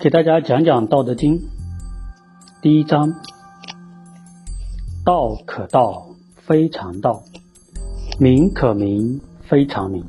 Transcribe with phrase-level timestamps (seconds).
[0.00, 1.40] 给大家讲讲《道德经》
[2.62, 3.14] 第一章：
[5.04, 7.24] 道可道，非常道；
[8.16, 10.04] 名可名，非常名。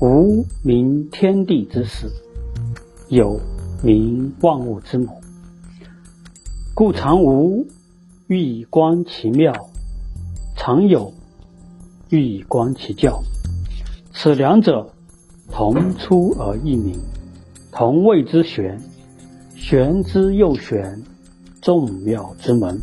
[0.00, 2.08] 无名，天地之始；
[3.08, 3.38] 有
[3.84, 5.20] 名，万物之母。
[6.74, 7.68] 故常无，
[8.26, 9.52] 欲以观其妙；
[10.56, 11.14] 常有，
[12.08, 13.22] 欲以观其教。
[14.12, 14.92] 此两者，
[15.52, 16.98] 同出而异名。
[17.72, 18.78] 同谓之玄，
[19.56, 21.02] 玄之又玄，
[21.62, 22.78] 众妙之门。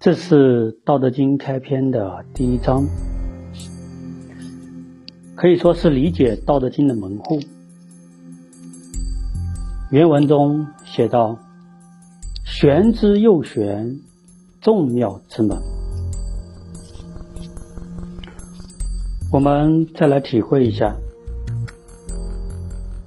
[0.00, 2.84] 这是《道德经》开篇的第一章，
[5.36, 7.38] 可以说是理解《道德经》的门户。
[9.92, 11.38] 原文中写道
[12.44, 14.00] ：“玄之又玄，
[14.60, 15.56] 众妙之门。”
[19.30, 20.96] 我们再来体会一下。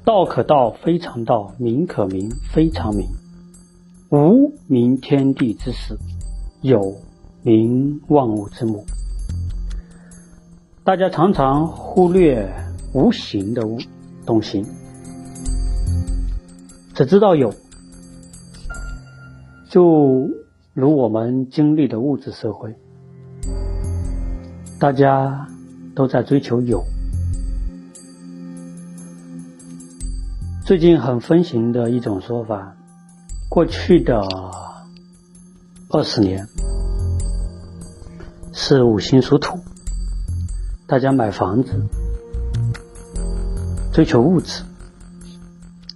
[0.05, 3.07] 道可道，非常道；名可名，非常名。
[4.09, 5.95] 无名，天地之始；
[6.61, 6.97] 有
[7.41, 8.83] 名，万物之母。
[10.83, 12.53] 大家常常忽略
[12.93, 13.61] 无形的
[14.25, 14.65] 东西，
[16.93, 17.53] 只知道有。
[19.69, 20.29] 就
[20.73, 22.75] 如我们经历的物质社会，
[24.77, 25.47] 大家
[25.95, 26.83] 都在追求有。
[30.65, 32.73] 最近很风行的一种说法，
[33.49, 34.25] 过去的
[35.89, 36.47] 二十年
[38.53, 39.59] 是五行属土，
[40.87, 41.73] 大家买房子
[43.91, 44.63] 追求物质。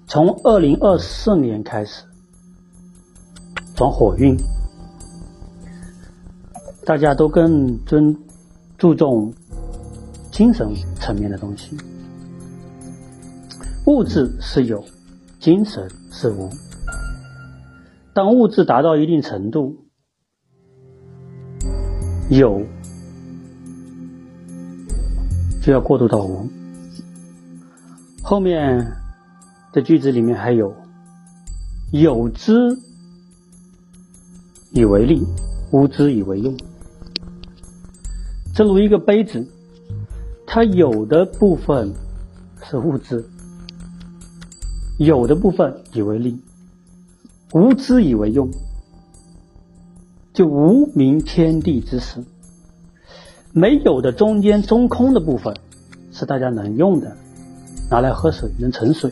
[0.05, 2.03] 从二零二四年开始
[3.73, 4.35] 转火运，
[6.83, 8.13] 大家都更尊
[8.77, 9.33] 注重
[10.29, 11.77] 精神层面的东西。
[13.87, 14.83] 物质是有，
[15.39, 16.49] 精神是无。
[18.13, 19.77] 当物质达到一定程度，
[22.29, 22.63] 有
[25.61, 26.49] 就要过渡到无。
[28.21, 28.85] 后面
[29.71, 30.75] 的句子里面还有
[31.93, 32.51] “有之
[34.71, 35.25] 以为利，
[35.71, 36.53] 无之以为用”。
[38.53, 39.47] 正如一个杯子，
[40.45, 41.93] 它有的部分
[42.69, 43.25] 是物质。
[44.97, 46.39] 有的部分以为利，
[47.53, 48.49] 无知以为用，
[50.33, 52.23] 就无名天地之始。
[53.53, 55.55] 没有的中间中空的部分，
[56.11, 57.15] 是大家能用的，
[57.91, 59.11] 拿来喝水能盛水。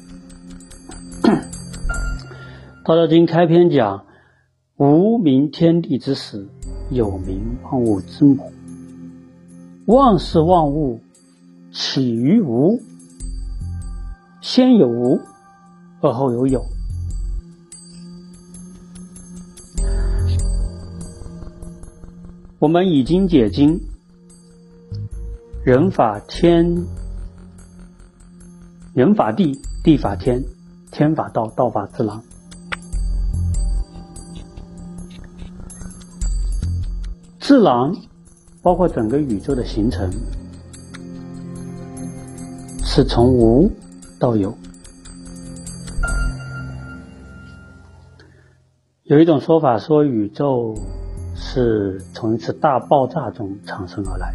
[2.84, 4.06] 道德经开篇讲：
[4.78, 6.48] 无名天地之始，
[6.90, 8.52] 有名万物之母。
[9.86, 11.00] 万事万物
[11.72, 12.82] 起于无，
[14.42, 15.20] 先有无。
[16.06, 16.64] 而后有有，
[22.60, 23.82] 我们已经解经，
[25.64, 26.86] 人法天，
[28.94, 30.44] 人法地，地法天，
[30.92, 32.22] 天法道，道法自然。
[37.40, 37.92] 自然
[38.62, 40.12] 包括整个宇宙的形成，
[42.84, 43.72] 是从无
[44.20, 44.56] 到有。
[49.08, 50.74] 有一种说法说，宇宙
[51.36, 54.34] 是从一次大爆炸中产生而来，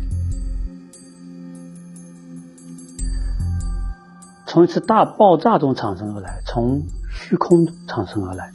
[4.47, 8.53] 从一次大爆炸中产生而来，从虚空产生而来。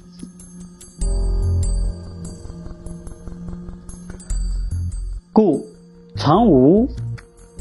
[5.34, 5.66] 故
[6.16, 6.88] 常无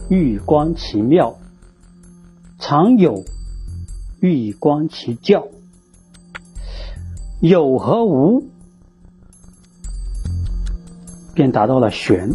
[0.09, 1.35] 欲观其妙，
[2.61, 3.25] 常有
[4.21, 5.45] 欲观其教。
[7.41, 8.45] 有和无，
[11.35, 12.31] 便达到了玄。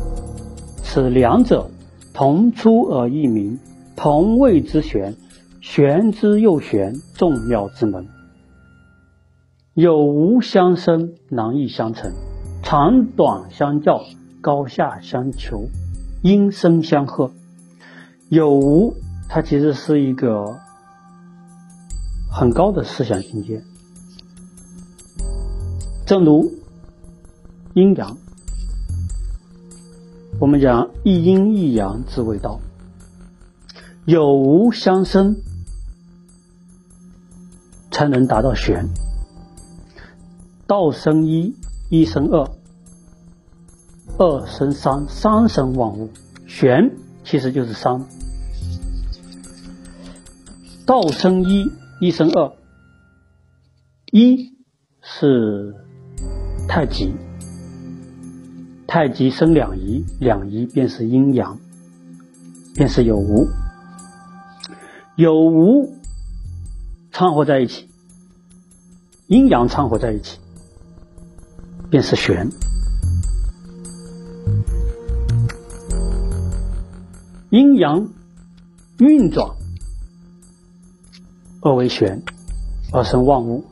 [0.83, 1.69] 此两者，
[2.13, 3.59] 同出而异名，
[3.95, 5.15] 同谓之玄。
[5.61, 8.07] 玄之又玄，众妙之门。
[9.73, 12.11] 有无相生，难易相成；
[12.63, 14.03] 长短相较，
[14.41, 15.67] 高下相求，
[16.23, 17.31] 音声相和。
[18.29, 18.95] 有无，
[19.27, 20.57] 它其实是一个
[22.31, 23.61] 很高的思想境界。
[26.09, 26.51] 正如
[27.75, 28.17] 阴阳，
[30.39, 32.61] 我们讲一阴一阳之谓道，
[34.05, 35.35] 有无相生，
[37.91, 38.89] 才能达到玄。
[40.65, 41.53] 道生一，
[41.91, 42.49] 一生二，
[44.17, 46.09] 二生三，三生万物。
[46.47, 46.91] 玄
[47.23, 48.03] 其实就是三。
[50.87, 51.69] 道生一，
[52.01, 52.53] 一生二，
[54.11, 54.57] 一
[55.03, 55.75] 是
[56.69, 57.15] 太极，
[58.87, 61.57] 太极生两仪，两仪便是阴阳，
[62.75, 63.47] 便是有无，
[65.15, 65.91] 有无
[67.11, 67.89] 掺和在一起，
[69.25, 70.37] 阴阳掺和在一起，
[71.89, 72.47] 便是玄。
[77.49, 78.09] 阴阳
[78.99, 79.55] 运转
[81.61, 82.21] 而为玄，
[82.93, 83.65] 而生万物。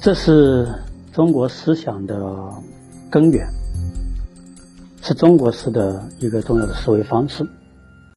[0.00, 0.72] 这是
[1.12, 2.16] 中国思想的
[3.10, 3.46] 根源，
[5.02, 7.44] 是中国式的一个重要的思维方式。